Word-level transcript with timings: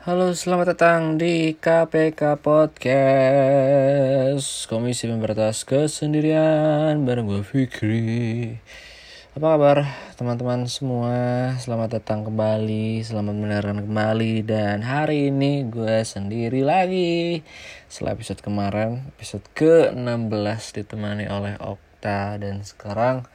Halo, 0.00 0.32
selamat 0.32 0.72
datang 0.72 1.20
di 1.20 1.52
KPK 1.60 2.40
Podcast. 2.40 3.04
Komisi 4.64 5.04
Pemberantas 5.04 5.60
Kesendirian 5.68 7.04
bareng 7.04 7.28
gue 7.28 7.44
Fikri. 7.44 8.56
Apa 9.36 9.60
kabar 9.60 9.84
teman-teman 10.16 10.64
semua? 10.72 11.52
Selamat 11.60 12.00
datang 12.00 12.24
kembali, 12.24 13.04
selamat 13.04 13.44
mendengarkan 13.44 13.84
kembali 13.84 14.40
Dan 14.40 14.88
hari 14.88 15.28
ini 15.28 15.68
gue 15.68 16.00
sendiri 16.00 16.64
lagi. 16.64 17.44
Setelah 17.92 18.16
episode 18.16 18.40
kemarin, 18.40 19.04
episode 19.12 19.44
ke-16 19.52 20.80
ditemani 20.80 21.28
oleh 21.28 21.60
Okta 21.60 22.40
Dan 22.40 22.64
sekarang, 22.64 23.28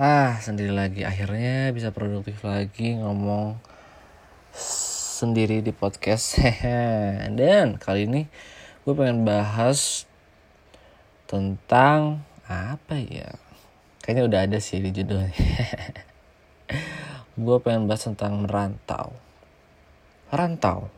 ah 0.00 0.40
sendiri 0.40 0.72
lagi. 0.72 1.04
Akhirnya 1.04 1.68
bisa 1.76 1.92
produktif 1.92 2.40
lagi 2.48 2.96
ngomong 2.96 3.60
sendiri 5.16 5.64
di 5.64 5.72
podcast. 5.72 6.36
Dan 7.40 7.80
kali 7.80 8.04
ini 8.04 8.28
gue 8.84 8.92
pengen 8.92 9.24
bahas 9.24 10.04
tentang 11.24 12.20
apa 12.44 13.00
ya? 13.00 13.32
Kayaknya 14.04 14.24
udah 14.28 14.40
ada 14.44 14.58
sih 14.60 14.78
di 14.78 14.92
judulnya. 14.92 15.34
Gue 17.36 17.58
pengen 17.58 17.90
bahas 17.90 18.06
tentang 18.06 18.46
merantau. 18.46 19.18
Rantau. 20.30 20.94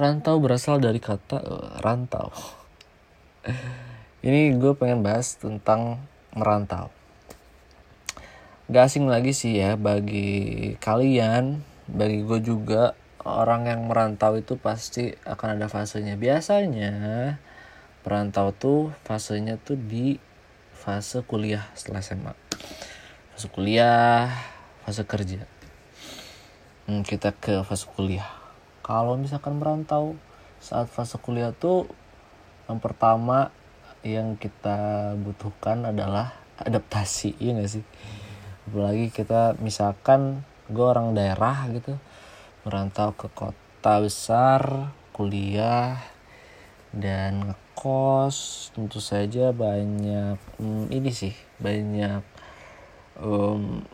Rantau 0.00 0.40
berasal 0.40 0.80
dari 0.80 0.96
kata 0.96 1.38
uh, 1.38 1.70
rantau. 1.84 2.32
Ini 4.26 4.56
gue 4.56 4.72
pengen 4.74 5.04
bahas 5.04 5.36
tentang 5.36 6.00
merantau. 6.32 6.88
Gak 8.72 8.90
asing 8.90 9.06
lagi 9.06 9.30
sih 9.30 9.60
ya 9.60 9.78
bagi 9.78 10.74
kalian 10.82 11.62
bagi 11.86 12.26
gue 12.26 12.40
juga 12.42 12.98
orang 13.26 13.66
yang 13.66 13.90
merantau 13.90 14.38
itu 14.38 14.54
pasti 14.54 15.10
akan 15.26 15.58
ada 15.58 15.66
fasenya. 15.66 16.14
Biasanya 16.14 16.94
perantau 18.06 18.54
tuh 18.54 18.94
fasenya 19.02 19.58
tuh 19.58 19.74
di 19.74 20.22
fase 20.70 21.26
kuliah 21.26 21.66
setelah 21.74 22.00
SMA. 22.06 22.32
Fase 23.34 23.50
kuliah, 23.50 24.30
fase 24.86 25.02
kerja. 25.02 25.42
Hmm, 26.86 27.02
kita 27.02 27.34
ke 27.34 27.66
fase 27.66 27.90
kuliah. 27.90 28.30
Kalau 28.86 29.18
misalkan 29.18 29.58
merantau 29.58 30.14
saat 30.62 30.86
fase 30.86 31.18
kuliah 31.18 31.50
tuh 31.50 31.90
yang 32.70 32.78
pertama 32.78 33.50
yang 34.06 34.38
kita 34.38 35.12
butuhkan 35.18 35.90
adalah 35.90 36.38
adaptasi, 36.62 37.34
iya 37.42 37.58
gak 37.58 37.70
sih? 37.74 37.84
Apalagi 38.70 39.10
kita 39.10 39.58
misalkan 39.58 40.46
gue 40.70 40.86
orang 40.86 41.14
daerah 41.14 41.66
gitu 41.74 41.98
merantau 42.66 43.14
ke 43.14 43.30
kota 43.30 44.02
besar 44.02 44.90
kuliah 45.14 46.02
dan 46.90 47.54
ngekos. 47.54 48.68
Tentu 48.74 48.98
saja 48.98 49.54
banyak 49.54 50.34
hmm, 50.58 50.90
ini 50.90 51.14
sih 51.14 51.30
banyak 51.62 52.26
um, 53.22 53.86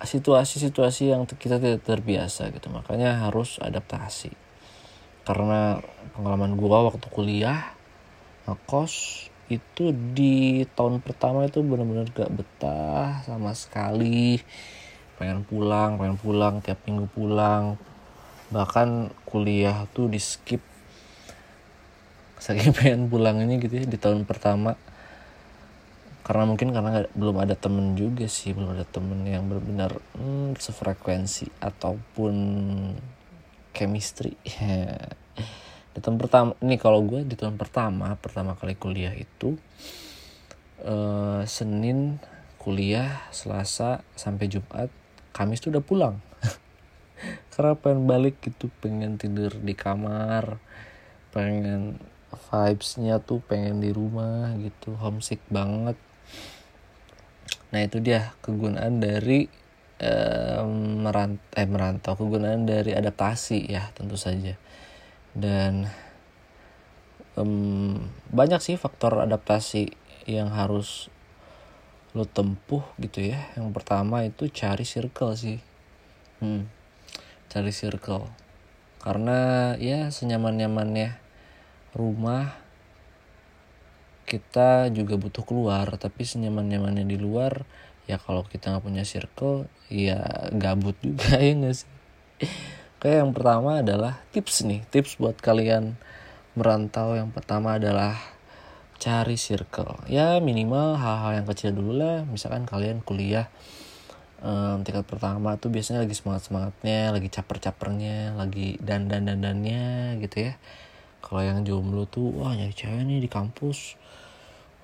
situasi-situasi 0.00 1.12
yang 1.12 1.28
kita 1.28 1.60
tidak 1.60 1.84
terbiasa 1.84 2.48
gitu. 2.56 2.72
Makanya 2.72 3.20
harus 3.28 3.60
adaptasi. 3.60 4.32
Karena 5.28 5.84
pengalaman 6.16 6.56
gua 6.56 6.88
waktu 6.88 7.12
kuliah 7.12 7.76
ngekos 8.48 9.28
itu 9.52 9.92
di 9.92 10.64
tahun 10.72 11.04
pertama 11.04 11.46
itu 11.46 11.60
benar-benar 11.60 12.08
gak 12.16 12.32
betah 12.32 13.20
sama 13.28 13.52
sekali. 13.52 14.40
Pengen 15.20 15.44
pulang 15.44 16.00
pengen 16.00 16.16
pulang 16.16 16.64
tiap 16.64 16.80
minggu 16.88 17.12
pulang 17.12 17.76
bahkan 18.50 19.10
kuliah 19.26 19.86
tuh 19.92 20.10
di 20.10 20.20
skip. 20.22 20.62
Saking 22.36 22.72
pengen 22.76 23.02
pulang 23.10 23.42
ini 23.42 23.58
gitu 23.58 23.82
ya 23.82 23.84
di 23.86 23.98
tahun 23.98 24.28
pertama. 24.28 24.78
Karena 26.26 26.42
mungkin 26.42 26.74
karena 26.74 27.06
gak, 27.06 27.14
belum 27.14 27.36
ada 27.38 27.54
temen 27.54 27.94
juga 27.94 28.26
sih 28.26 28.50
belum 28.50 28.74
ada 28.74 28.82
temen 28.82 29.22
yang 29.22 29.46
benar-benar 29.46 29.94
hmm, 30.18 30.58
sefrekuensi 30.58 31.54
ataupun 31.62 32.34
chemistry. 33.70 34.34
Di 35.96 36.04
tahun 36.04 36.20
pertama 36.20 36.52
ini 36.60 36.76
kalau 36.76 37.00
gue 37.08 37.24
di 37.24 37.40
tahun 37.40 37.56
pertama 37.56 38.20
pertama 38.20 38.52
kali 38.52 38.76
kuliah 38.76 39.16
itu 39.16 39.56
uh, 40.84 41.40
Senin 41.48 42.20
kuliah 42.60 43.24
Selasa 43.32 44.04
sampai 44.12 44.44
Jumat 44.52 44.92
Kamis 45.32 45.64
tuh 45.64 45.72
udah 45.72 45.80
pulang 45.80 46.20
karena 47.52 47.72
pengen 47.72 48.04
balik 48.04 48.36
gitu 48.44 48.68
pengen 48.84 49.16
tidur 49.16 49.52
di 49.56 49.72
kamar 49.72 50.60
pengen 51.32 51.96
vibesnya 52.48 53.20
tuh 53.20 53.40
pengen 53.44 53.80
di 53.80 53.90
rumah 53.92 54.52
gitu 54.60 54.96
homesick 54.96 55.40
banget. 55.48 55.96
Nah 57.72 57.80
itu 57.82 58.00
dia 58.00 58.36
kegunaan 58.44 59.00
dari 59.00 59.48
eh, 60.00 60.62
merant 61.00 61.40
eh 61.56 61.68
merantau 61.68 62.16
kegunaan 62.16 62.68
dari 62.68 62.92
adaptasi 62.92 63.68
ya 63.68 63.88
tentu 63.92 64.16
saja. 64.16 64.56
Dan 65.36 65.84
um, 67.36 68.00
banyak 68.32 68.60
sih 68.64 68.76
faktor 68.80 69.20
adaptasi 69.20 69.92
yang 70.24 70.52
harus 70.52 71.12
lo 72.16 72.24
tempuh 72.24 72.84
gitu 72.96 73.32
ya. 73.32 73.52
Yang 73.60 73.68
pertama 73.76 74.24
itu 74.24 74.48
cari 74.48 74.84
circle 74.88 75.36
sih. 75.36 75.60
Hmm 76.40 76.75
cari 77.56 77.72
circle. 77.72 78.28
Karena 79.00 79.72
ya 79.80 80.12
senyaman 80.12 80.60
nyamannya 80.60 81.16
rumah 81.96 82.52
kita 84.28 84.92
juga 84.92 85.16
butuh 85.16 85.40
keluar. 85.48 85.88
Tapi 85.96 86.28
senyaman 86.28 86.68
nyamannya 86.68 87.08
di 87.08 87.16
luar 87.16 87.64
ya 88.04 88.20
kalau 88.20 88.44
kita 88.44 88.70
nggak 88.70 88.84
punya 88.84 89.02
circle 89.08 89.66
ya 89.88 90.20
gabut 90.52 91.00
juga 91.00 91.40
ya 91.46 91.56
nggak 91.56 91.74
sih? 91.80 91.88
Kayak 93.00 93.16
yang 93.24 93.32
pertama 93.32 93.80
adalah 93.80 94.20
tips 94.36 94.68
nih. 94.68 94.84
Tips 94.92 95.16
buat 95.16 95.40
kalian 95.40 95.96
merantau 96.52 97.16
yang 97.16 97.32
pertama 97.32 97.80
adalah 97.80 98.20
cari 99.00 99.40
circle. 99.40 99.96
Ya 100.12 100.36
minimal 100.44 101.00
hal-hal 101.00 101.40
yang 101.40 101.46
kecil 101.48 101.72
dulu 101.72 101.96
lah. 101.96 102.28
Misalkan 102.28 102.68
kalian 102.68 103.00
kuliah 103.00 103.48
um, 104.42 104.84
tingkat 104.84 105.06
pertama 105.08 105.56
tuh 105.56 105.72
biasanya 105.72 106.04
lagi 106.04 106.16
semangat 106.16 106.48
semangatnya 106.48 107.14
lagi 107.14 107.28
caper 107.32 107.56
capernya 107.62 108.36
lagi 108.36 108.76
dandan 108.82 109.28
dandannya 109.28 110.18
gitu 110.20 110.50
ya. 110.50 110.52
Kalau 111.24 111.42
yang 111.42 111.64
jomblo 111.64 112.06
tuh 112.06 112.30
wah 112.36 112.52
nyari 112.52 112.74
cewek 112.74 113.02
nih 113.06 113.18
di 113.24 113.30
kampus. 113.30 113.96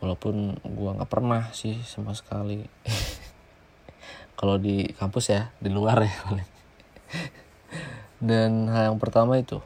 Walaupun 0.02 0.58
gua 0.74 0.98
nggak 0.98 1.10
pernah 1.10 1.52
sih 1.54 1.78
sama 1.84 2.16
sekali. 2.16 2.64
Kalau 4.38 4.58
di 4.58 4.90
kampus 4.96 5.30
ya 5.30 5.54
di 5.62 5.70
luar 5.70 6.02
ya. 6.02 6.14
Paling 6.26 6.48
dan 8.28 8.70
hal 8.70 8.94
yang 8.94 8.98
pertama 9.02 9.38
itu 9.38 9.58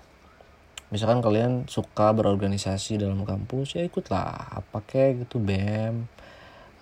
misalkan 0.86 1.18
kalian 1.18 1.66
suka 1.66 2.14
berorganisasi 2.14 3.00
dalam 3.00 3.24
kampus 3.24 3.78
ya 3.78 3.82
ikutlah. 3.86 4.60
Apa 4.60 4.84
kayak 4.84 5.26
gitu 5.26 5.40
bem 5.40 6.10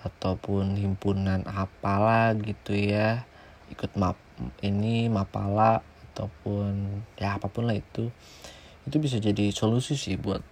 ataupun 0.05 0.77
himpunan 0.77 1.43
apalah 1.49 2.37
gitu 2.37 2.77
ya. 2.77 3.25
Ikut 3.73 3.97
map 3.97 4.21
ini 4.61 5.09
mapala 5.09 5.81
ataupun 6.13 7.03
ya 7.17 7.41
apa 7.41 7.49
pun 7.49 7.67
lah 7.67 7.75
itu. 7.81 8.13
Itu 8.85 9.01
bisa 9.01 9.17
jadi 9.17 9.51
solusi 9.51 9.97
sih 9.97 10.21
buat 10.21 10.45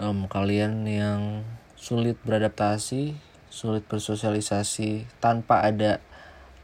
um, 0.00 0.24
kalian 0.26 0.88
yang 0.88 1.44
sulit 1.76 2.16
beradaptasi 2.24 3.30
sulit 3.50 3.82
bersosialisasi 3.90 5.10
tanpa 5.18 5.66
ada 5.66 5.98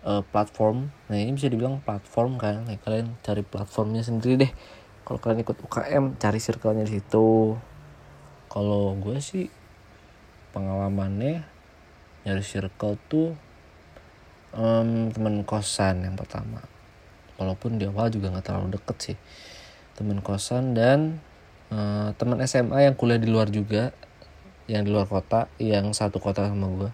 uh, 0.07 0.23
platform. 0.23 0.95
Nah 1.11 1.19
ini 1.19 1.35
bisa 1.35 1.51
dibilang 1.51 1.83
platform 1.83 2.39
kan. 2.39 2.63
Nah, 2.65 2.79
kalian 2.79 3.19
cari 3.21 3.43
platformnya 3.43 4.07
sendiri 4.07 4.47
deh. 4.47 4.53
Kalau 5.03 5.19
kalian 5.19 5.43
ikut 5.43 5.59
UKM 5.67 6.05
cari 6.17 6.39
circle-nya 6.39 6.87
di 6.87 7.03
situ. 7.03 7.59
Kalau 8.47 8.95
gue 8.97 9.19
sih 9.19 9.51
pengalamannya 10.55 11.56
nyari 12.27 12.43
circle 12.43 12.99
tuh 13.07 13.39
um, 14.51 15.15
teman 15.15 15.47
kosan 15.47 16.03
yang 16.03 16.19
pertama. 16.19 16.59
Walaupun 17.39 17.79
di 17.79 17.87
awal 17.87 18.11
juga 18.11 18.35
nggak 18.35 18.45
terlalu 18.51 18.75
deket 18.75 18.97
sih. 18.99 19.19
Teman 19.95 20.19
kosan 20.25 20.75
dan 20.75 21.23
uh, 21.71 22.11
teman 22.19 22.43
SMA 22.45 22.91
yang 22.91 22.99
kuliah 22.99 23.23
di 23.23 23.31
luar 23.31 23.49
juga 23.55 23.95
yang 24.67 24.83
di 24.83 24.91
luar 24.91 25.07
kota 25.07 25.47
yang 25.63 25.95
satu 25.95 26.19
kota 26.19 26.51
sama 26.51 26.67
gue 26.67 26.91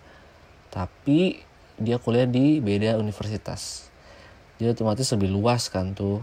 tapi 0.68 1.40
dia 1.80 1.96
kuliah 1.96 2.28
di 2.28 2.60
beda 2.60 3.00
universitas. 3.00 3.88
Jadi 4.60 4.76
otomatis 4.76 5.08
lebih 5.16 5.32
luas 5.32 5.72
kan 5.72 5.96
tuh. 5.96 6.20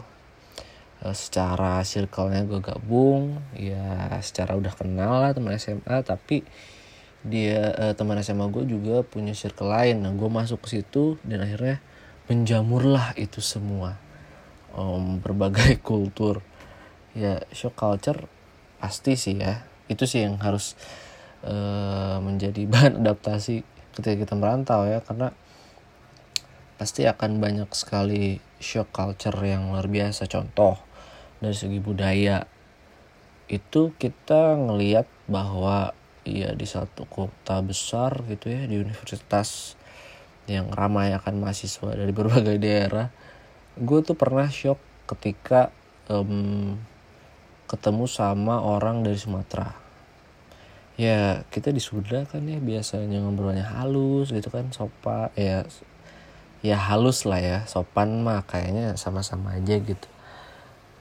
Uh, 0.99 1.15
secara 1.15 1.79
circle-nya 1.81 2.43
gue 2.43 2.59
gabung 2.59 3.39
ya 3.55 4.19
secara 4.19 4.59
udah 4.59 4.75
kenal 4.75 5.23
lah 5.23 5.31
teman 5.31 5.55
SMA 5.55 6.03
tapi 6.03 6.43
dia 7.23 7.75
uh, 7.75 7.93
teman 7.99 8.15
SMA 8.23 8.47
gue 8.47 8.63
juga 8.63 9.03
punya 9.03 9.35
circle 9.35 9.67
lain. 9.67 10.07
Nah 10.07 10.15
gue 10.15 10.29
masuk 10.31 10.63
ke 10.63 10.79
situ 10.79 11.19
dan 11.27 11.43
akhirnya 11.43 11.83
menjamurlah 12.31 13.11
itu 13.19 13.43
semua. 13.43 13.99
Um, 14.71 15.19
berbagai 15.19 15.81
kultur. 15.87 16.39
Ya 17.11 17.43
shock 17.51 17.75
culture 17.75 18.29
pasti 18.79 19.19
sih 19.19 19.35
ya. 19.35 19.67
Itu 19.91 20.07
sih 20.07 20.23
yang 20.23 20.39
harus 20.39 20.79
uh, 21.43 22.23
menjadi 22.23 22.63
bahan 22.71 23.03
adaptasi 23.03 23.67
ketika 23.99 24.15
kita 24.15 24.33
merantau 24.39 24.87
ya. 24.87 25.03
Karena 25.03 25.35
pasti 26.79 27.03
akan 27.03 27.43
banyak 27.43 27.67
sekali 27.75 28.39
shock 28.63 28.95
culture 28.95 29.35
yang 29.43 29.75
luar 29.75 29.91
biasa. 29.91 30.23
Contoh 30.31 30.79
dari 31.43 31.55
segi 31.55 31.83
budaya. 31.83 32.47
Itu 33.49 33.91
kita 33.99 34.55
ngelihat 34.55 35.09
bahwa 35.27 35.98
ya 36.29 36.53
di 36.53 36.69
satu 36.69 37.09
kota 37.09 37.59
besar 37.65 38.21
gitu 38.29 38.53
ya 38.53 38.69
di 38.69 38.77
universitas 38.77 39.73
yang 40.49 40.69
ramai 40.73 41.13
akan 41.13 41.41
mahasiswa 41.41 41.93
dari 41.93 42.13
berbagai 42.17 42.57
daerah. 42.61 43.07
Gue 43.79 44.05
tuh 44.05 44.17
pernah 44.17 44.49
shock 44.49 44.77
ketika 45.09 45.73
um, 46.09 46.77
ketemu 47.69 48.05
sama 48.09 48.61
orang 48.61 49.05
dari 49.05 49.17
Sumatera. 49.17 49.73
Ya 50.99 51.47
kita 51.47 51.71
di 51.71 51.79
Sunda 51.79 52.27
kan 52.27 52.43
ya 52.43 52.59
biasanya 52.59 53.23
ngobrolnya 53.23 53.63
halus 53.63 54.35
gitu 54.35 54.51
kan 54.51 54.67
sopan 54.75 55.31
ya 55.31 55.63
ya 56.59 56.75
halus 56.75 57.23
lah 57.23 57.39
ya 57.39 57.57
sopan 57.71 58.19
mah 58.19 58.43
kayaknya 58.43 58.99
sama-sama 58.99 59.55
aja 59.55 59.79
gitu 59.79 60.09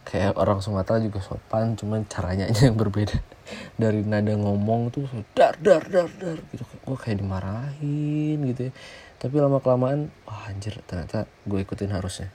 kayak 0.09 0.41
orang 0.41 0.65
Sumatera 0.65 0.97
juga 1.05 1.21
sopan 1.21 1.77
cuman 1.77 2.09
caranya 2.09 2.49
aja 2.49 2.73
yang 2.73 2.81
berbeda. 2.81 3.21
Dari 3.81 4.01
nada 4.09 4.33
ngomong 4.33 4.89
tuh 4.89 5.05
dar 5.37 5.61
dar 5.61 5.85
dar 5.85 6.09
dar 6.17 6.41
gitu. 6.49 6.65
Gue 6.89 6.97
kayak 6.97 7.21
dimarahin 7.21 8.41
gitu 8.49 8.69
ya. 8.69 8.73
Tapi 9.21 9.35
lama 9.37 9.61
kelamaan 9.61 10.09
wah 10.25 10.49
anjir 10.49 10.81
ternyata 10.89 11.29
gue 11.45 11.61
ikutin 11.61 11.93
harusnya. 11.93 12.33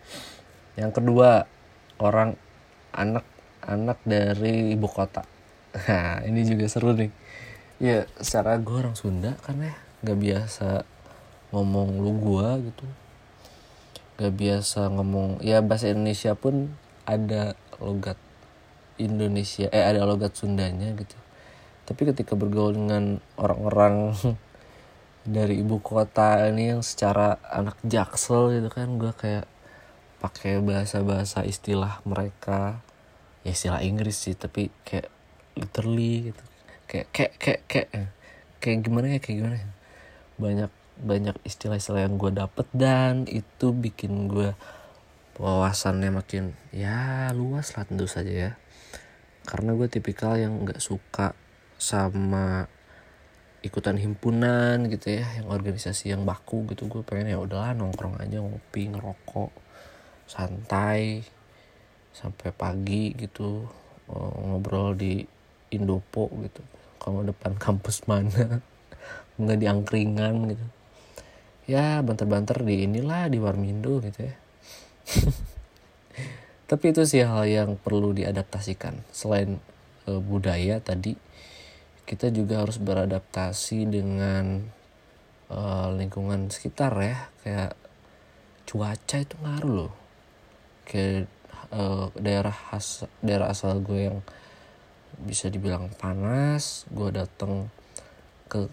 Yang 0.78 1.02
kedua 1.02 1.50
orang 1.98 2.38
anak 2.94 3.26
anak 3.66 3.98
dari 4.06 4.78
ibu 4.78 4.86
kota. 4.86 5.26
Nah 5.74 6.22
ini 6.22 6.46
juga 6.46 6.70
seru 6.70 6.94
nih. 6.94 7.10
Ya 7.82 8.06
secara 8.22 8.62
gue 8.62 8.78
orang 8.78 8.94
Sunda 8.94 9.34
kan 9.42 9.58
ya 9.58 9.74
nggak 10.06 10.20
biasa 10.22 10.86
ngomong 11.54 12.02
lu 12.02 12.12
gua 12.18 12.58
gitu. 12.58 12.86
Gak 14.18 14.34
biasa 14.34 14.90
ngomong 14.94 15.42
ya 15.46 15.62
bahasa 15.62 15.90
Indonesia 15.90 16.34
pun 16.34 16.74
ada 17.06 17.54
logat 17.82 18.20
Indonesia 19.02 19.70
eh 19.74 19.84
ada 19.84 20.06
logat 20.06 20.38
Sundanya 20.38 20.94
gitu. 20.94 21.18
Tapi 21.84 22.02
ketika 22.14 22.38
bergaul 22.38 22.78
dengan 22.78 23.20
orang-orang 23.36 24.14
dari 25.36 25.64
ibu 25.64 25.80
kota 25.80 26.46
ini 26.52 26.76
yang 26.76 26.82
secara 26.86 27.40
anak 27.48 27.80
jaksel 27.84 28.54
gitu 28.54 28.70
kan 28.70 29.00
gue 29.00 29.14
kayak 29.16 29.48
pakai 30.22 30.62
bahasa-bahasa 30.64 31.44
istilah 31.44 32.00
mereka. 32.08 32.80
Ya 33.44 33.52
istilah 33.52 33.84
Inggris 33.84 34.16
sih 34.16 34.38
tapi 34.38 34.72
kayak 34.88 35.12
literally 35.58 36.32
gitu. 36.32 36.44
Kayak 36.88 37.08
kayak 37.12 37.34
kayak 37.40 37.62
kayak 37.68 37.88
kayak 38.62 38.78
gimana 38.86 39.06
ya 39.18 39.20
kayak 39.20 39.38
gimana 39.44 39.56
ya? 39.60 39.70
Banyak 40.40 40.72
banyak 40.94 41.36
istilah-istilah 41.42 42.06
yang 42.06 42.22
gue 42.22 42.32
dapet 42.32 42.68
dan 42.72 43.26
itu 43.26 43.74
bikin 43.74 44.30
gue 44.30 44.54
wawasannya 45.42 46.14
makin 46.14 46.54
ya 46.70 47.34
luas 47.34 47.74
lah 47.74 47.86
tentu 47.90 48.06
saja 48.06 48.30
ya. 48.30 48.52
Karena 49.44 49.74
gue 49.74 49.90
tipikal 49.90 50.38
yang 50.38 50.64
nggak 50.64 50.80
suka 50.80 51.34
sama 51.82 52.70
ikutan 53.66 53.98
himpunan 53.98 54.88
gitu 54.92 55.20
ya 55.20 55.26
yang 55.42 55.50
organisasi 55.50 56.14
yang 56.14 56.24
baku 56.24 56.70
gitu. 56.70 56.86
Gue 56.86 57.02
pengen 57.02 57.34
ya 57.34 57.42
udahlah 57.42 57.74
nongkrong 57.74 58.22
aja 58.22 58.40
ngopi 58.40 58.94
ngerokok 58.94 59.52
santai 60.30 61.26
sampai 62.14 62.54
pagi 62.54 63.18
gitu 63.18 63.66
oh, 64.14 64.34
ngobrol 64.38 64.94
di 64.94 65.26
Indopo 65.74 66.30
gitu. 66.46 66.62
Kalau 67.02 67.26
depan 67.26 67.58
kampus 67.58 68.06
mana 68.06 68.62
nggak 69.42 69.58
di 69.58 69.66
angkringan 69.66 70.36
gitu. 70.54 70.66
Ya 71.64 72.04
banter-banter 72.06 72.62
di 72.62 72.86
inilah 72.86 73.32
di 73.32 73.40
Warmindo 73.42 73.98
gitu 74.04 74.30
ya 74.30 74.43
tapi 76.70 76.86
itu 76.96 77.04
sih 77.04 77.24
hal 77.24 77.46
yang 77.48 77.76
perlu 77.80 78.16
diadaptasikan. 78.16 79.04
Selain 79.14 79.60
e, 80.08 80.12
budaya 80.18 80.80
tadi 80.80 81.16
kita 82.04 82.32
juga 82.32 82.64
harus 82.64 82.80
beradaptasi 82.80 83.88
dengan 83.88 84.68
e, 85.52 85.60
lingkungan 86.00 86.50
sekitar 86.50 86.94
ya. 87.00 87.18
Kayak 87.44 87.74
cuaca 88.68 89.18
itu 89.20 89.36
ngaruh 89.44 89.74
loh. 89.74 89.94
Ke 90.88 91.28
e, 91.72 91.84
daerah 92.18 92.54
khas 92.54 93.08
daerah 93.20 93.52
asal 93.52 93.84
gue 93.84 94.12
yang 94.12 94.20
bisa 95.22 95.48
dibilang 95.48 95.94
panas 96.02 96.90
gue 96.90 97.14
datang 97.14 97.70
ke 98.50 98.66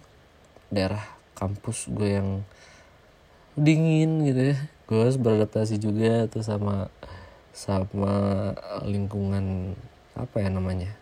daerah 0.72 1.04
kampus 1.36 1.88
gue 1.92 2.16
yang 2.16 2.30
dingin 3.58 4.26
gitu 4.26 4.54
ya. 4.54 4.58
Gue 4.86 5.06
harus 5.06 5.18
beradaptasi 5.18 5.78
juga 5.78 6.26
tuh 6.26 6.42
sama 6.42 6.90
sama 7.50 8.14
lingkungan 8.86 9.74
apa 10.14 10.42
ya 10.42 10.48
namanya 10.50 10.94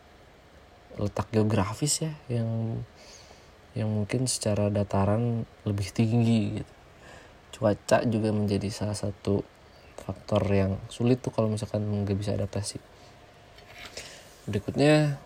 letak 0.98 1.30
geografis 1.30 2.02
ya 2.02 2.12
yang 2.26 2.82
yang 3.76 3.88
mungkin 3.92 4.26
secara 4.26 4.72
dataran 4.72 5.46
lebih 5.62 5.88
tinggi 5.94 6.60
gitu. 6.60 6.74
Cuaca 7.58 8.02
juga 8.06 8.34
menjadi 8.34 8.68
salah 8.70 8.98
satu 8.98 9.46
faktor 10.02 10.42
yang 10.50 10.78
sulit 10.90 11.22
tuh 11.22 11.30
kalau 11.30 11.46
misalkan 11.46 11.84
nggak 11.84 12.18
bisa 12.18 12.34
adaptasi. 12.34 12.82
Berikutnya 14.50 15.20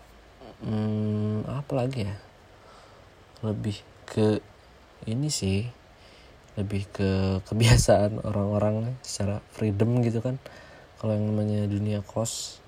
hmm, 0.61 1.49
apa 1.49 1.73
lagi 1.73 2.05
ya? 2.05 2.15
Lebih 3.41 3.81
ke 4.05 4.43
ini 5.09 5.33
sih 5.33 5.82
lebih 6.59 6.85
ke 6.89 7.09
kebiasaan 7.47 8.21
orang-orang 8.23 8.97
secara 9.01 9.41
freedom 9.53 10.01
gitu 10.05 10.21
kan. 10.21 10.37
Kalau 10.99 11.17
yang 11.17 11.33
namanya 11.33 11.67
dunia 11.67 11.99
kos 12.05 12.63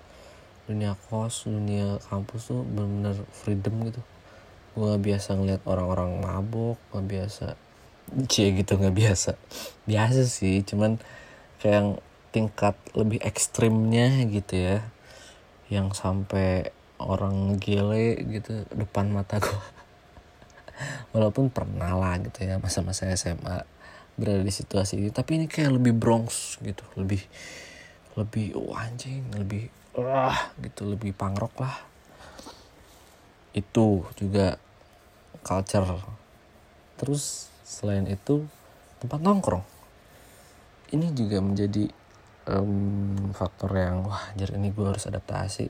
dunia 0.65 0.97
kos 1.07 1.45
dunia 1.45 2.01
kampus 2.09 2.49
tuh 2.49 2.65
benar-benar 2.65 3.17
freedom 3.31 3.85
gitu. 3.85 4.01
Gue 4.75 4.97
biasa 4.99 5.39
ngeliat 5.39 5.61
orang-orang 5.63 6.19
mabok 6.19 6.81
gak 6.91 7.05
biasa. 7.05 7.47
Cie 8.27 8.53
gitu 8.53 8.77
nggak 8.77 8.95
biasa. 8.95 9.31
Biasa 9.89 10.27
sih 10.29 10.61
cuman 10.61 11.01
kayak 11.61 11.73
yang 11.73 11.89
tingkat 12.29 12.75
lebih 12.93 13.23
ekstrimnya 13.23 14.27
gitu 14.27 14.53
ya. 14.57 14.77
Yang 15.71 15.97
sampai 15.97 16.75
orang 16.99 17.59
gile 17.59 18.19
gitu 18.23 18.63
depan 18.71 19.11
mata 19.11 19.39
gue 19.39 19.51
walaupun 21.13 21.51
pernah 21.51 21.95
lah 21.95 22.15
gitu 22.23 22.47
ya 22.47 22.55
masa-masa 22.59 23.11
SMA 23.15 23.74
berada 24.15 24.41
di 24.41 24.51
situasi 24.51 24.99
ini. 24.99 25.09
Tapi 25.11 25.39
ini 25.39 25.45
kayak 25.47 25.75
lebih 25.75 25.93
Bronx 25.95 26.59
gitu 26.63 26.83
lebih 26.95 27.21
lebih 28.15 28.55
oh 28.55 28.71
anjing 28.71 29.27
lebih 29.35 29.67
wah 29.95 30.55
gitu 30.63 30.87
lebih 30.87 31.11
pangrok 31.11 31.55
lah. 31.59 31.77
Itu 33.51 34.07
juga 34.15 34.55
culture. 35.43 35.99
Terus 36.95 37.51
selain 37.67 38.07
itu 38.07 38.47
tempat 39.03 39.19
nongkrong. 39.19 39.63
Ini 40.95 41.11
juga 41.11 41.43
menjadi 41.43 41.91
um, 42.47 43.31
faktor 43.35 43.75
yang 43.75 44.07
wah 44.07 44.31
jadi 44.39 44.55
ini 44.55 44.71
gue 44.71 44.87
harus 44.87 45.07
adaptasi. 45.11 45.67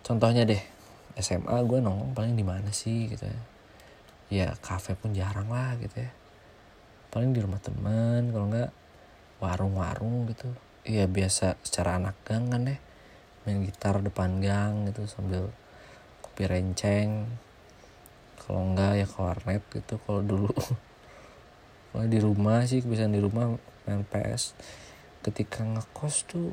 Contohnya 0.00 0.48
deh 0.48 0.60
SMA 1.20 1.60
gue 1.68 1.78
nongkrong 1.84 2.16
paling 2.16 2.34
di 2.36 2.44
mana 2.44 2.72
sih 2.72 3.12
gitu 3.12 3.28
ya. 3.28 3.40
Ya 4.28 4.48
kafe 4.60 4.96
pun 4.96 5.12
jarang 5.12 5.48
lah 5.48 5.76
gitu 5.80 6.04
ya 6.04 6.12
paling 7.18 7.34
di 7.34 7.42
rumah 7.42 7.58
teman 7.58 8.30
kalau 8.30 8.46
nggak 8.46 8.70
warung-warung 9.42 10.30
gitu. 10.30 10.54
Ya 10.86 11.10
biasa 11.10 11.58
secara 11.66 11.98
anak 11.98 12.14
gang 12.22 12.46
kan 12.46 12.62
ya. 12.62 12.78
Main 13.42 13.66
gitar 13.66 13.98
depan 13.98 14.38
gang 14.38 14.86
gitu 14.86 15.02
sambil 15.10 15.50
kopi 16.22 16.46
renceng. 16.46 17.26
Kalau 18.38 18.70
enggak 18.70 19.02
ya 19.02 19.06
ke 19.10 19.18
warnet 19.18 19.62
gitu 19.66 19.98
kalau 20.06 20.22
dulu. 20.22 20.54
Kalau 21.90 22.06
di 22.06 22.20
rumah 22.22 22.62
sih 22.68 22.84
kebiasaan 22.84 23.10
di 23.10 23.18
rumah 23.18 23.58
main 23.88 24.04
PS 24.04 24.52
ketika 25.24 25.64
ngekos 25.64 26.28
tuh 26.28 26.52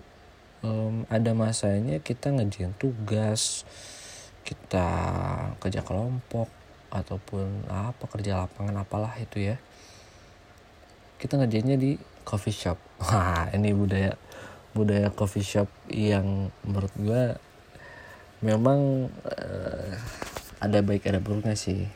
um, 0.64 1.04
ada 1.12 1.38
masanya 1.38 2.02
kita 2.02 2.34
ngerjain 2.34 2.74
tugas. 2.82 3.70
Kita 4.42 4.90
kerja 5.62 5.86
kelompok 5.86 6.50
ataupun 6.90 7.70
apa 7.70 8.10
kerja 8.10 8.42
lapangan 8.42 8.82
apalah 8.82 9.14
itu 9.22 9.54
ya 9.54 9.62
kita 11.16 11.40
ngerjainnya 11.40 11.78
di 11.80 11.96
coffee 12.26 12.56
shop. 12.56 12.78
Wah 13.06 13.48
ini 13.54 13.72
budaya 13.72 14.18
budaya 14.76 15.08
coffee 15.14 15.46
shop 15.46 15.70
yang 15.88 16.52
menurut 16.68 16.92
gue 17.00 17.24
memang 18.44 19.08
uh, 19.08 19.92
ada 20.60 20.80
baik 20.84 21.08
ada 21.08 21.24
buruknya 21.24 21.56
sih. 21.56 21.88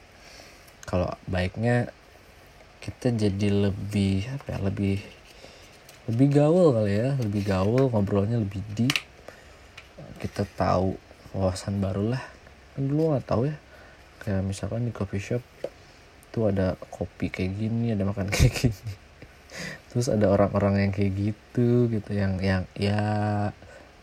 Kalau 0.88 1.11
baiknya 1.29 1.91
kita 2.79 3.11
jadi 3.11 3.69
lebih 3.69 4.25
apa 4.39 4.55
ya 4.55 4.59
lebih 4.63 4.97
lebih 6.09 6.27
gaul 6.31 6.73
kali 6.73 6.93
ya. 6.95 7.09
Lebih 7.19 7.41
gaul 7.43 7.91
ngobrolnya 7.91 8.39
lebih 8.39 8.63
deep. 8.73 8.95
Kita 10.19 10.47
tahu 10.57 10.95
wawasan 11.35 11.83
baru 11.83 12.15
lah. 12.15 12.23
Kan 12.73 12.88
dulu 12.88 13.13
nggak 13.13 13.27
tahu 13.27 13.51
ya. 13.51 13.55
Kayak 14.23 14.41
misalkan 14.47 14.88
di 14.88 14.91
coffee 14.95 15.21
shop 15.21 15.43
tuh 16.29 16.53
ada 16.53 16.77
kopi 16.93 17.33
kayak 17.33 17.57
gini 17.57 17.93
ada 17.93 18.05
makan 18.05 18.29
kayak 18.33 18.53
gini 18.53 19.08
terus 19.89 20.05
ada 20.05 20.29
orang-orang 20.29 20.86
yang 20.86 20.91
kayak 20.93 21.13
gitu 21.17 21.89
gitu 21.89 22.12
yang 22.13 22.38
yang 22.39 22.63
ya 22.77 23.01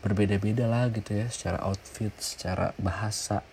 berbeda-beda 0.03 0.67
lah 0.67 0.91
gitu 0.91 1.15
ya 1.15 1.27
secara 1.31 1.63
outfit 1.63 2.11
secara 2.19 2.75
bahasa 2.79 3.43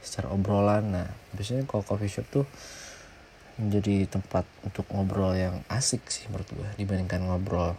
secara 0.00 0.30
obrolan. 0.30 0.94
Nah 0.94 1.08
biasanya 1.34 1.66
kalau 1.66 1.82
coffee 1.82 2.10
shop 2.10 2.26
tuh 2.30 2.46
menjadi 3.58 4.06
tempat 4.06 4.46
untuk 4.62 4.86
ngobrol 4.94 5.34
yang 5.34 5.64
asik 5.72 6.06
sih 6.06 6.28
menurut 6.28 6.48
gue 6.52 6.68
dibandingkan 6.76 7.24
ngobrol 7.24 7.72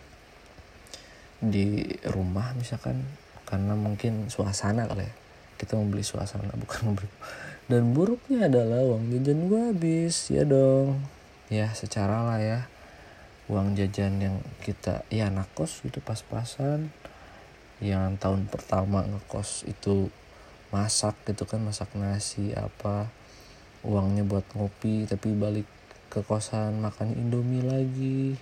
di 1.37 1.85
rumah 2.09 2.57
misalkan 2.57 3.05
karena 3.45 3.77
mungkin 3.77 4.27
suasana 4.27 4.83
kali 4.83 5.07
ya. 5.07 5.13
Kita 5.57 5.73
membeli 5.79 6.03
suasana 6.03 6.51
bukan 6.63 6.91
membeli 6.91 7.09
dan 7.67 7.91
buruknya 7.91 8.47
adalah 8.47 8.83
uang 8.83 9.11
jajan 9.15 9.47
gue 9.47 9.61
habis 9.71 10.15
ya 10.27 10.43
dong. 10.43 10.99
Ya 11.47 11.71
secara 11.71 12.27
lah 12.27 12.39
ya 12.43 12.59
uang 13.47 13.79
jajan 13.79 14.19
yang 14.19 14.37
kita 14.59 15.07
ya 15.07 15.31
anak 15.31 15.47
kos 15.55 15.79
itu 15.87 16.03
pas-pasan. 16.03 16.91
Yang 17.79 18.19
tahun 18.19 18.51
pertama 18.51 19.07
ngekos 19.07 19.63
itu 19.71 20.11
masak 20.67 21.15
gitu 21.23 21.47
kan 21.47 21.63
masak 21.63 21.87
nasi 21.95 22.51
apa 22.51 23.07
uangnya 23.87 24.27
buat 24.27 24.43
ngopi 24.51 25.07
tapi 25.07 25.31
balik 25.31 25.69
ke 26.11 26.19
kosan 26.27 26.83
makan 26.83 27.15
indomie 27.15 27.63
lagi. 27.63 28.35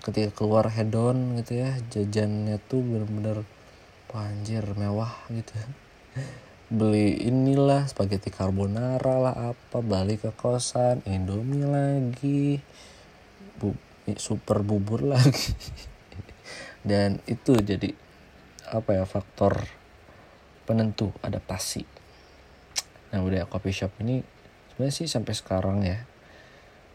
Ketika 0.00 0.32
keluar 0.32 0.72
hedon 0.72 1.36
gitu 1.44 1.60
ya 1.60 1.76
jajannya 1.92 2.56
tuh 2.64 2.80
bener-bener 2.80 3.44
panjir 4.08 4.64
mewah 4.72 5.12
gitu. 5.28 5.52
Beli 6.78 7.28
inilah 7.28 7.84
spaghetti 7.84 8.32
carbonara 8.32 9.20
lah 9.20 9.36
apa 9.52 9.84
balik 9.84 10.24
ke 10.24 10.32
kosan 10.32 11.04
indomie 11.04 11.68
lagi 11.68 12.64
super 14.16 14.64
bubur 14.64 15.04
lagi. 15.04 15.52
Dan 16.88 17.20
itu 17.28 17.52
jadi 17.60 17.92
apa 18.72 18.96
ya 18.96 19.04
faktor 19.04 19.68
penentu 20.64 21.12
adaptasi. 21.20 21.84
Nah 23.12 23.20
udah 23.20 23.44
coffee 23.48 23.76
shop 23.76 23.92
ini 24.04 24.24
sebenarnya 24.72 24.94
sih 24.94 25.08
sampai 25.08 25.34
sekarang 25.36 25.84
ya. 25.84 26.00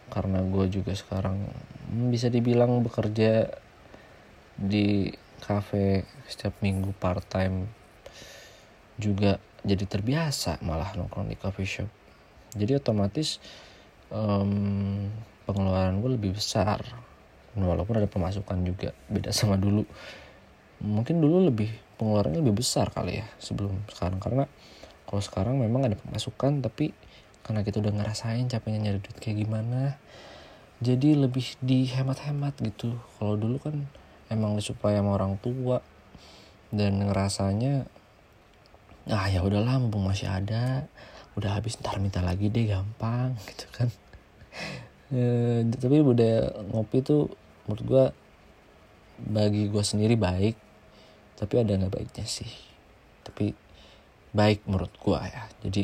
Karena 0.09 0.41
gue 0.41 0.65
juga 0.69 0.93
sekarang 0.97 1.37
hmm, 1.93 2.09
bisa 2.09 2.33
dibilang 2.33 2.81
bekerja 2.81 3.49
di 4.53 5.09
cafe 5.41 6.05
setiap 6.29 6.55
minggu 6.61 6.95
part 6.95 7.25
time 7.25 7.67
juga 8.95 9.41
jadi 9.65 9.83
terbiasa 9.83 10.61
malah 10.61 10.93
nongkrong 10.93 11.27
di 11.27 11.37
coffee 11.39 11.67
shop. 11.67 11.89
Jadi 12.53 12.77
otomatis 12.77 13.41
um, 14.13 15.09
pengeluaran 15.45 15.99
gue 15.99 16.11
lebih 16.15 16.37
besar. 16.37 16.83
Walaupun 17.53 18.01
ada 18.01 18.09
pemasukan 18.09 18.57
juga 18.65 18.91
beda 19.07 19.29
sama 19.29 19.59
dulu. 19.59 19.85
Mungkin 20.83 21.21
dulu 21.21 21.47
lebih 21.47 21.69
pengeluarannya 22.01 22.41
lebih 22.41 22.65
besar 22.65 22.89
kali 22.89 23.21
ya 23.21 23.27
sebelum 23.37 23.77
sekarang. 23.87 24.17
Karena 24.17 24.49
kalau 25.05 25.21
sekarang 25.21 25.55
memang 25.61 25.85
ada 25.85 25.95
pemasukan 25.95 26.65
tapi 26.65 26.91
karena 27.43 27.61
kita 27.61 27.83
udah 27.83 27.93
ngerasain 27.93 28.47
capeknya 28.47 28.89
nyari 28.89 28.99
duit 29.03 29.19
kayak 29.19 29.43
gimana 29.43 29.99
jadi 30.79 31.15
lebih 31.15 31.59
dihemat-hemat 31.63 32.59
gitu. 32.59 32.97
Kalau 33.19 33.39
dulu 33.39 33.59
kan 33.59 33.87
emang 34.33 34.57
supaya 34.59 34.99
sama 34.99 35.15
orang 35.15 35.37
tua 35.39 35.79
dan 36.73 36.97
ngerasanya 37.05 37.85
ah 39.11 39.27
ya 39.27 39.43
udahlah 39.43 39.77
mumpung 39.77 40.07
masih 40.07 40.31
ada 40.31 40.87
udah 41.35 41.59
habis 41.59 41.75
ntar 41.77 41.99
minta 41.99 42.23
lagi 42.23 42.47
deh 42.47 42.65
gampang 42.71 43.35
gitu 43.51 43.67
kan 43.75 43.89
e, 45.13 45.23
tapi 45.77 46.01
budaya 46.01 46.49
ngopi 46.73 47.05
tuh 47.05 47.29
menurut 47.69 47.83
gue 47.85 48.05
bagi 49.23 49.69
gue 49.69 49.83
sendiri 49.85 50.17
baik 50.17 50.57
tapi 51.37 51.59
ada 51.59 51.75
nggak 51.75 51.93
baiknya 51.93 52.25
sih? 52.25 52.49
Tapi 53.25 53.51
baik 54.31 54.63
menurut 54.63 54.93
gue 54.95 55.19
ya. 55.19 55.43
Jadi 55.65 55.83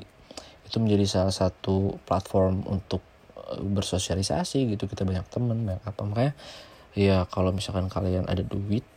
itu 0.63 0.77
menjadi 0.77 1.05
salah 1.09 1.33
satu 1.33 1.98
platform 2.05 2.63
untuk 2.69 3.03
eh, 3.36 3.59
bersosialisasi 3.59 4.69
gitu. 4.71 4.88
Kita 4.88 5.03
banyak 5.03 5.25
temen 5.27 5.67
banyak 5.67 5.83
apa. 5.83 6.01
Makanya 6.05 6.33
ya 6.95 7.27
kalau 7.27 7.51
misalkan 7.51 7.91
kalian 7.91 8.25
ada 8.29 8.39
duit 8.39 8.88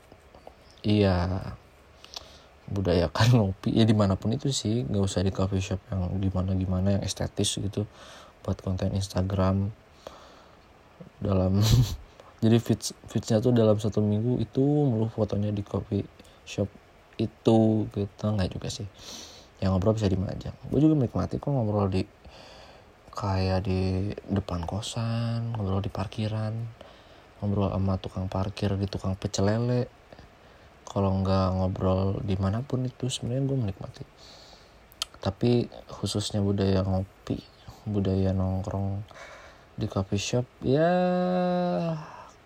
iya 0.86 1.50
budayakan 2.70 3.26
ngopi. 3.40 3.74
Ya 3.74 3.82
di 3.82 3.96
mana 3.96 4.14
pun 4.14 4.30
itu 4.30 4.52
sih. 4.54 4.84
Nggak 4.86 5.02
usah 5.02 5.26
di 5.26 5.32
coffee 5.34 5.64
shop 5.64 5.80
yang 5.90 6.14
di 6.20 6.30
mana 6.30 6.54
gimana 6.54 7.00
yang 7.00 7.02
estetis 7.02 7.58
gitu. 7.58 7.88
Buat 8.46 8.62
konten 8.62 8.94
Instagram 8.94 9.70
dalam 11.22 11.58
jadi 12.44 12.56
fits 12.58 12.96
fitsnya 13.06 13.38
tuh 13.38 13.54
dalam 13.54 13.78
satu 13.78 14.02
minggu 14.02 14.42
itu 14.42 14.62
mulu 14.62 15.06
fotonya 15.06 15.54
di 15.54 15.62
coffee 15.62 16.04
shop 16.42 16.68
itu 17.20 17.86
gitu. 17.92 18.24
Nggak 18.24 18.50
juga 18.58 18.68
sih. 18.72 18.88
Yang 19.62 19.78
ngobrol 19.78 19.94
bisa 19.94 20.10
di 20.10 20.18
mana 20.18 20.34
aja 20.34 20.50
gue 20.50 20.80
juga 20.82 20.98
menikmati 20.98 21.38
kok 21.38 21.54
ngobrol 21.54 21.86
di 21.86 22.02
kayak 23.12 23.62
di 23.62 24.10
depan 24.26 24.66
kosan 24.66 25.54
ngobrol 25.54 25.78
di 25.78 25.92
parkiran 25.92 26.50
ngobrol 27.38 27.70
sama 27.70 27.94
tukang 28.02 28.26
parkir 28.26 28.74
di 28.78 28.86
tukang 28.86 29.14
pecel 29.18 29.46
lele. 29.50 29.86
Kalau 30.82 31.14
nggak 31.22 31.46
ngobrol 31.56 32.20
di 32.26 32.36
mana 32.36 32.60
pun 32.60 32.84
itu 32.84 33.06
sebenarnya 33.08 33.42
gue 33.48 33.58
menikmati. 33.58 34.04
Tapi 35.22 35.70
khususnya 35.86 36.42
budaya 36.42 36.82
ngopi 36.82 37.38
budaya 37.86 38.30
nongkrong 38.30 39.02
di 39.82 39.90
coffee 39.90 40.22
shop 40.22 40.46
ya 40.62 40.94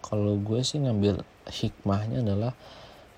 kalau 0.01 0.41
gue 0.41 0.65
sih 0.65 0.81
ngambil 0.81 1.21
hikmahnya 1.51 2.25
adalah 2.25 2.57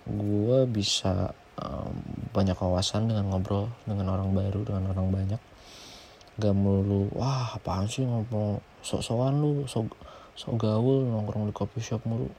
gue 0.09 0.59
bisa 0.67 1.37
um, 1.61 1.93
banyak 2.33 2.57
kawasan 2.57 3.13
dengan 3.13 3.29
ngobrol 3.29 3.69
dengan 3.85 4.09
orang 4.17 4.33
baru 4.33 4.65
dengan 4.65 4.91
orang 4.97 5.09
banyak. 5.13 5.41
Gak 6.39 6.55
melulu 6.55 7.13
wah 7.13 7.55
apaan 7.55 7.87
sih 7.87 8.09
ngobrol 8.09 8.65
sok-sokan 8.81 9.37
lu 9.37 9.69
sok 9.69 9.93
sok 10.33 10.55
gaul 10.57 11.05
nongkrong 11.05 11.51
di 11.51 11.55
coffee 11.55 11.85
shop 11.85 12.09
mulu. 12.09 12.33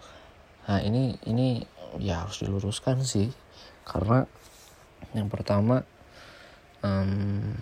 Nah 0.66 0.82
ini 0.82 1.14
ini 1.30 1.62
ya 2.02 2.26
harus 2.26 2.42
diluruskan 2.42 3.06
sih 3.06 3.30
karena 3.86 4.26
yang 5.14 5.30
pertama 5.30 5.86
um, 6.82 7.54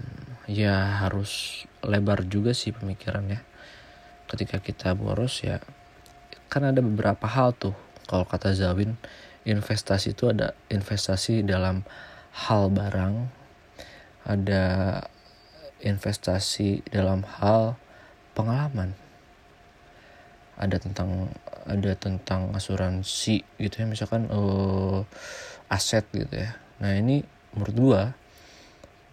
ya 0.47 1.03
harus 1.03 1.63
lebar 1.83 2.23
juga 2.27 2.55
sih 2.55 2.71
pemikirannya 2.71 3.56
ketika 4.27 4.59
kita 4.59 4.93
boros 4.93 5.41
ya 5.43 5.63
kan 6.47 6.63
ada 6.63 6.79
beberapa 6.79 7.27
hal 7.27 7.51
tuh. 7.55 7.75
Kalau 8.07 8.23
kata 8.23 8.55
Zawin 8.55 8.95
investasi 9.43 10.15
itu 10.15 10.31
ada 10.31 10.55
investasi 10.71 11.43
dalam 11.43 11.83
hal 12.47 12.71
barang 12.71 13.27
ada 14.27 14.65
investasi 15.79 16.83
dalam 16.91 17.23
hal 17.23 17.79
pengalaman. 18.35 18.91
Ada 20.59 20.83
tentang 20.83 21.31
ada 21.67 21.91
tentang 21.95 22.51
asuransi 22.51 23.43
gitu 23.59 23.75
ya 23.77 23.85
misalkan 23.87 24.27
uh, 24.31 25.03
aset 25.71 26.03
gitu 26.11 26.31
ya. 26.31 26.59
Nah 26.83 26.95
ini 26.95 27.23
menurut 27.55 27.75
gua 27.75 28.01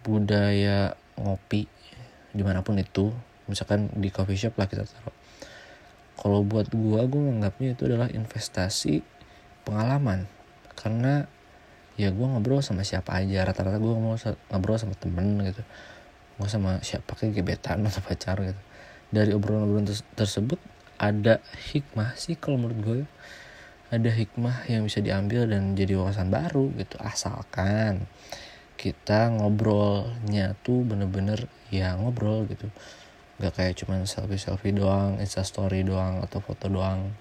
budaya 0.03 0.95
ngopi 1.15 1.67
di 2.35 2.43
mana 2.43 2.59
pun 2.59 2.75
itu 2.75 3.15
misalkan 3.45 3.89
di 3.93 4.09
coffee 4.09 4.37
shop 4.37 4.57
lah 4.57 4.67
kita 4.69 4.85
taruh. 4.85 5.15
Kalau 6.15 6.41
buat 6.41 6.71
gue 6.71 6.99
gue 7.05 7.21
menganggapnya 7.21 7.75
itu 7.77 7.83
adalah 7.85 8.07
investasi 8.09 9.03
pengalaman. 9.67 10.25
Karena 10.73 11.27
ya 11.95 12.11
gue 12.11 12.25
ngobrol 12.27 12.59
sama 12.59 12.83
siapa 12.83 13.15
aja 13.15 13.47
rata-rata 13.47 13.79
gue 13.79 13.93
ngobrol, 13.93 14.35
ngobrol 14.51 14.77
sama 14.79 14.95
temen 14.97 15.43
gitu. 15.43 15.63
Gue 16.35 16.49
sama 16.49 16.79
siapa 16.81 17.13
kayak 17.15 17.43
gebetan 17.43 17.83
atau 17.85 18.01
pacar 18.01 18.39
gitu. 18.41 18.61
Dari 19.11 19.31
obrolan-obrolan 19.31 19.87
tersebut 20.17 20.59
ada 20.95 21.43
hikmah 21.75 22.15
sih 22.15 22.39
kalau 22.39 22.57
menurut 22.57 22.79
gue 22.81 22.99
ada 23.93 24.09
hikmah 24.09 24.65
yang 24.65 24.87
bisa 24.87 24.99
diambil 24.99 25.45
dan 25.45 25.77
jadi 25.77 25.99
wawasan 25.99 26.33
baru 26.33 26.73
gitu. 26.79 26.97
Asalkan 26.99 28.07
kita 28.75 29.31
ngobrolnya 29.31 30.57
tuh 30.63 30.83
bener-bener 30.83 31.47
ya 31.71 31.95
ngobrol 31.95 32.43
gitu 32.47 32.67
nggak 33.35 33.51
kayak 33.51 33.73
cuman 33.83 34.07
selfie 34.07 34.39
selfie 34.39 34.71
doang 34.71 35.19
insta 35.19 35.43
story 35.43 35.83
doang 35.83 36.23
atau 36.23 36.39
foto 36.39 36.71
doang. 36.71 37.11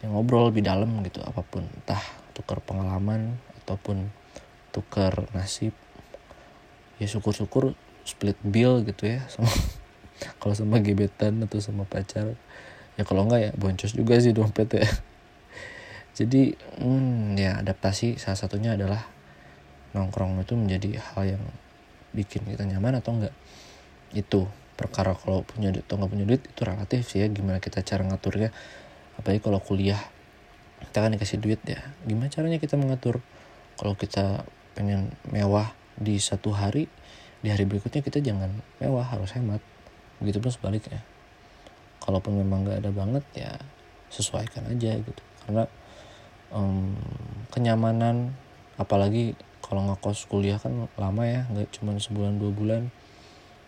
Yang 0.00 0.10
ngobrol 0.12 0.52
lebih 0.52 0.64
dalam 0.64 1.00
gitu 1.04 1.20
apa 1.20 1.44
pun. 1.44 1.64
Entah 1.64 2.00
tukar 2.32 2.64
pengalaman 2.64 3.36
ataupun 3.64 4.08
tukar 4.72 5.28
nasib. 5.36 5.76
Ya 6.96 7.06
syukur-syukur 7.10 7.76
split 8.04 8.36
bill 8.44 8.84
gitu 8.84 9.08
ya 9.08 9.24
sama 9.32 9.48
kalau 10.40 10.54
sama 10.56 10.80
gebetan 10.80 11.40
atau 11.44 11.60
sama 11.60 11.84
pacar. 11.84 12.36
Ya 12.96 13.02
kalau 13.02 13.26
enggak 13.28 13.40
ya 13.40 13.50
boncos 13.60 13.92
juga 13.92 14.16
sih 14.20 14.32
dompet 14.32 14.72
ya. 14.72 14.88
Jadi 16.18 16.54
hmm, 16.80 17.36
ya 17.36 17.60
adaptasi 17.60 18.16
salah 18.16 18.38
satunya 18.38 18.78
adalah 18.78 19.04
nongkrong 19.92 20.42
itu 20.42 20.54
menjadi 20.56 21.02
hal 21.12 21.36
yang 21.36 21.44
bikin 22.14 22.46
kita 22.46 22.62
nyaman 22.64 23.02
atau 23.02 23.18
enggak 23.18 23.34
itu 24.14 24.46
perkara 24.74 25.14
kalau 25.14 25.46
punya 25.46 25.70
duit 25.70 25.86
atau 25.86 25.96
nggak 25.98 26.10
punya 26.10 26.26
duit 26.26 26.42
itu 26.42 26.60
relatif 26.66 27.00
sih 27.06 27.22
ya 27.22 27.26
gimana 27.30 27.62
kita 27.62 27.82
cara 27.86 28.02
ngaturnya. 28.06 28.50
Apalagi 29.14 29.40
kalau 29.42 29.62
kuliah 29.62 29.98
kita 30.90 30.98
kan 31.00 31.10
dikasih 31.14 31.38
duit 31.38 31.60
ya. 31.64 31.80
Gimana 32.04 32.28
caranya 32.28 32.58
kita 32.58 32.74
mengatur? 32.74 33.22
Kalau 33.78 33.94
kita 33.94 34.46
pengen 34.74 35.14
mewah 35.30 35.70
di 35.94 36.18
satu 36.18 36.50
hari 36.50 36.90
di 37.44 37.52
hari 37.52 37.68
berikutnya 37.68 38.02
kita 38.02 38.18
jangan 38.18 38.50
mewah 38.82 39.06
harus 39.06 39.30
hemat. 39.38 39.62
Begitu 40.18 40.42
pun 40.42 40.50
sebaliknya. 40.50 41.02
Kalaupun 42.02 42.36
memang 42.36 42.66
nggak 42.66 42.78
ada 42.84 42.90
banget 42.90 43.24
ya 43.38 43.52
sesuaikan 44.10 44.66
aja 44.70 44.98
gitu. 44.98 45.22
Karena 45.46 45.64
um, 46.50 46.94
kenyamanan 47.54 48.34
apalagi 48.74 49.38
kalau 49.62 49.86
ngekos 49.90 50.26
kuliah 50.26 50.58
kan 50.58 50.90
lama 50.98 51.22
ya 51.24 51.46
nggak 51.50 51.72
cuma 51.78 51.96
sebulan 51.96 52.36
dua 52.36 52.52
bulan 52.52 52.82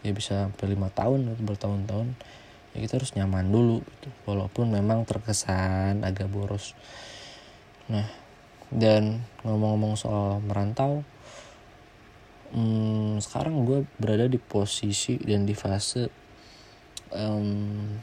ya 0.06 0.14
bisa 0.14 0.46
sampai 0.46 0.66
lima 0.70 0.86
tahun 0.94 1.34
atau 1.34 1.42
bertahun-tahun 1.42 2.08
ya 2.70 2.78
kita 2.78 3.02
harus 3.02 3.10
nyaman 3.18 3.50
dulu 3.50 3.82
gitu. 3.82 4.08
Walaupun 4.30 4.70
memang 4.70 5.02
terkesan 5.02 6.06
agak 6.06 6.30
boros. 6.30 6.78
Nah 7.90 8.06
dan 8.70 9.22
ngomong-ngomong 9.46 9.94
soal 9.94 10.42
merantau 10.42 11.06
hmm, 12.50 13.22
sekarang 13.22 13.62
gue 13.62 13.86
berada 13.98 14.26
di 14.26 14.38
posisi 14.38 15.18
dan 15.22 15.46
di 15.46 15.54
fase 15.54 16.10
um, 17.14 17.94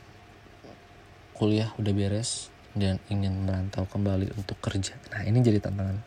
kuliah 1.36 1.72
udah 1.75 1.93
beres 1.95 2.48
dan 2.74 2.98
ingin 3.12 3.45
merantau 3.45 3.86
kembali 3.86 4.33
untuk 4.33 4.57
kerja. 4.63 4.98
Nah 5.13 5.22
ini 5.27 5.43
jadi 5.43 5.62
tantangan 5.62 6.00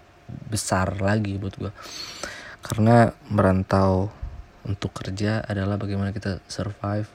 besar 0.50 0.98
lagi 0.98 1.38
buat 1.38 1.54
gue 1.54 1.72
karena 2.66 3.14
merantau 3.30 4.10
untuk 4.66 4.90
kerja 4.92 5.46
adalah 5.46 5.78
bagaimana 5.78 6.10
kita 6.10 6.42
survive 6.50 7.06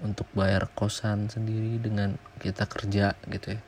untuk 0.00 0.28
bayar 0.32 0.68
kosan 0.72 1.28
sendiri 1.28 1.76
dengan 1.80 2.16
kita 2.40 2.64
kerja 2.64 3.12
gitu 3.28 3.56
ya. 3.56 3.60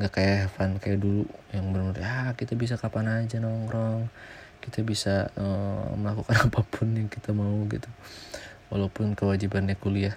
Nggak 0.00 0.12
kayak 0.12 0.36
Evan 0.48 0.70
kayak 0.80 0.98
dulu 1.00 1.24
yang 1.52 1.66
benar 1.72 1.96
ya 1.96 2.16
kita 2.36 2.56
bisa 2.56 2.76
kapan 2.80 3.24
aja 3.24 3.36
nongkrong 3.40 4.08
kita 4.62 4.86
bisa 4.86 5.28
uh, 5.34 5.90
melakukan 5.98 6.36
apa 6.48 6.60
pun 6.62 6.92
yang 6.92 7.08
kita 7.08 7.32
mau 7.32 7.64
gitu. 7.68 7.88
Walaupun 8.72 9.16
kewajibannya 9.16 9.76
kuliah. 9.76 10.16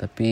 Tapi 0.00 0.28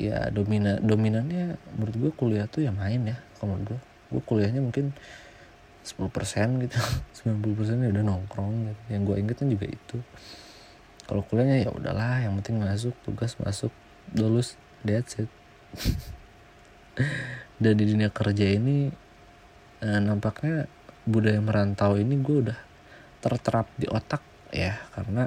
ya 0.00 0.32
dominan 0.32 0.80
dominannya 0.80 1.60
menurut 1.76 1.96
gue 1.96 2.12
kuliah 2.16 2.48
tuh 2.48 2.64
ya 2.64 2.72
main 2.72 3.04
ya 3.04 3.20
kalau 3.36 3.56
menurut 3.56 3.76
gue 3.76 3.80
gue 4.10 4.22
kuliahnya 4.24 4.60
mungkin 4.64 4.96
10% 5.84 6.64
gitu 6.64 6.78
90% 7.28 7.84
ya 7.84 7.88
udah 7.92 8.04
nongkrong 8.04 8.72
gitu. 8.72 8.82
yang 8.92 9.02
gue 9.04 9.16
inget 9.16 9.36
kan 9.36 9.48
juga 9.48 9.66
itu 9.68 9.96
kalau 11.10 11.26
kuliahnya 11.26 11.66
ya 11.66 11.74
udahlah 11.74 12.22
yang 12.22 12.38
penting 12.38 12.62
masuk 12.62 12.94
tugas 13.02 13.34
masuk 13.42 13.74
lulus 14.14 14.54
that's 14.86 15.18
it. 15.18 15.26
Dan 17.62 17.74
di 17.74 17.90
dunia 17.90 18.14
kerja 18.14 18.46
ini 18.46 18.86
eh, 19.82 20.00
nampaknya 20.06 20.70
budaya 21.02 21.42
merantau 21.42 21.98
ini 21.98 22.14
gue 22.22 22.46
udah 22.46 22.58
terterap 23.18 23.66
di 23.74 23.90
otak 23.90 24.22
ya 24.54 24.78
karena 24.94 25.26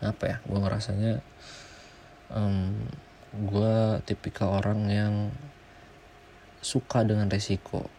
apa 0.00 0.24
ya 0.24 0.36
gue 0.40 0.56
ngerasanya 0.56 1.20
um, 2.32 2.72
gue 3.36 3.76
tipikal 4.08 4.56
orang 4.56 4.88
yang 4.88 5.14
suka 6.64 7.04
dengan 7.04 7.28
resiko. 7.28 7.92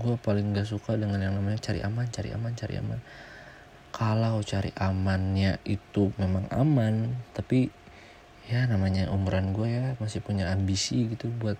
Gue 0.00 0.16
paling 0.16 0.56
gak 0.56 0.64
suka 0.64 0.96
dengan 0.96 1.20
yang 1.20 1.36
namanya 1.36 1.60
cari 1.60 1.84
aman 1.84 2.08
cari 2.08 2.32
aman 2.32 2.56
cari 2.56 2.80
aman 2.80 3.00
kalau 3.96 4.44
cari 4.44 4.76
amannya 4.76 5.56
itu 5.64 6.12
memang 6.20 6.44
aman 6.52 7.16
tapi 7.32 7.72
ya 8.44 8.68
namanya 8.68 9.08
umuran 9.08 9.56
gue 9.56 9.72
ya 9.72 9.86
masih 9.96 10.20
punya 10.20 10.52
ambisi 10.52 11.08
gitu 11.16 11.32
buat 11.40 11.56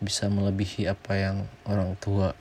bisa 0.00 0.32
melebihi 0.32 0.88
apa 0.88 1.12
yang 1.20 1.36
orang 1.68 1.92
tua 2.00 2.32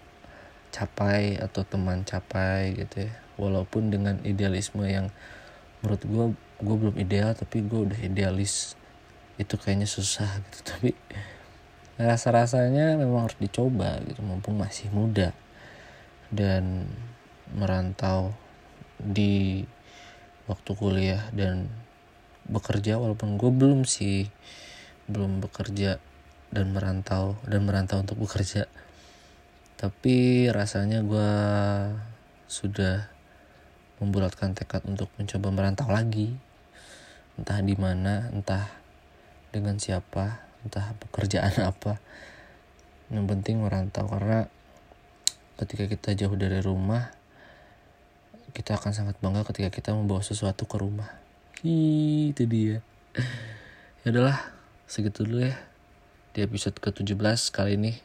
capai 0.72 1.36
atau 1.36 1.68
teman 1.68 2.08
capai 2.08 2.80
gitu 2.80 3.12
ya. 3.12 3.14
Walaupun 3.36 3.92
dengan 3.92 4.24
idealisme 4.24 4.88
yang 4.88 5.12
menurut 5.84 6.02
gue 6.08 6.26
gue 6.64 6.76
belum 6.88 6.96
ideal 6.96 7.36
tapi 7.36 7.60
gue 7.60 7.92
udah 7.92 8.00
idealis 8.00 8.80
itu 9.36 9.60
kayaknya 9.60 9.88
susah 9.88 10.32
gitu. 10.48 10.60
Tapi 10.72 10.92
rasa-rasanya 12.00 12.96
memang 13.00 13.28
harus 13.28 13.40
dicoba 13.40 14.00
gitu 14.08 14.20
mumpung 14.24 14.60
masih 14.60 14.92
muda 14.92 15.32
dan 16.32 16.88
merantau 17.56 18.36
di 19.02 19.66
waktu 20.46 20.72
kuliah 20.78 21.26
dan 21.34 21.68
bekerja 22.46 23.02
walaupun 23.02 23.42
gue 23.42 23.50
belum 23.50 23.90
sih 23.90 24.30
belum 25.10 25.42
bekerja 25.42 25.98
dan 26.54 26.72
merantau 26.74 27.38
dan 27.46 27.66
merantau 27.66 28.02
untuk 28.02 28.22
bekerja. 28.22 28.70
Tapi 29.76 30.48
rasanya 30.50 31.04
gue 31.04 31.32
sudah 32.48 33.12
membulatkan 34.00 34.56
tekad 34.56 34.86
untuk 34.88 35.12
mencoba 35.20 35.52
merantau 35.52 35.90
lagi. 35.92 36.34
Entah 37.36 37.60
di 37.60 37.76
mana 37.76 38.32
entah 38.32 38.72
dengan 39.52 39.76
siapa 39.76 40.46
entah 40.64 40.96
pekerjaan 40.98 41.54
apa. 41.72 42.00
Yang 43.12 43.26
penting 43.30 43.56
merantau 43.62 44.10
karena 44.10 44.50
ketika 45.62 45.86
kita 45.86 46.10
jauh 46.18 46.36
dari 46.40 46.60
rumah 46.64 47.14
kita 48.56 48.80
akan 48.80 48.96
sangat 48.96 49.20
bangga 49.20 49.44
ketika 49.44 49.68
kita 49.68 49.92
membawa 49.92 50.24
sesuatu 50.24 50.64
ke 50.64 50.80
rumah. 50.80 51.12
Hi, 51.60 52.32
itu 52.32 52.48
dia. 52.48 52.80
Ya 54.06 54.14
udahlah 54.14 54.38
segitu 54.86 55.26
dulu 55.26 55.50
ya. 55.50 55.58
Di 56.38 56.46
episode 56.46 56.78
ke-17 56.78 57.50
kali 57.50 57.74
ini 57.74 57.98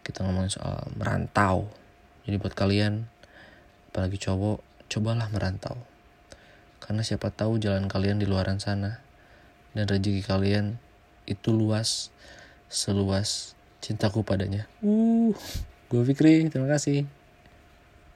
kita 0.00 0.24
ngomongin 0.24 0.48
soal 0.48 0.88
merantau. 0.96 1.68
Jadi 2.24 2.40
buat 2.40 2.56
kalian 2.56 3.04
apalagi 3.92 4.16
cowok 4.16 4.64
cobalah 4.88 5.28
merantau. 5.28 5.76
Karena 6.80 7.04
siapa 7.04 7.28
tahu 7.28 7.60
jalan 7.60 7.84
kalian 7.84 8.16
di 8.16 8.24
luaran 8.24 8.64
sana 8.64 9.04
dan 9.76 9.84
rezeki 9.84 10.24
kalian 10.24 10.80
itu 11.28 11.52
luas 11.52 12.08
seluas 12.72 13.52
cintaku 13.84 14.24
padanya. 14.24 14.64
Uh, 14.80 15.36
gue 15.92 16.00
Fikri, 16.08 16.48
terima 16.48 16.72
kasih. 16.72 17.19